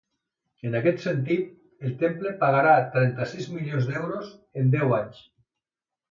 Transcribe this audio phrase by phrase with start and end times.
[0.67, 1.51] En aquest sentit,
[1.89, 4.31] el temple pagarà trenta-sis milions d’euros
[4.63, 5.21] en deu anys.